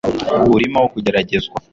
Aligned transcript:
urimo 0.55 0.81
kugeragezwa 0.93 1.57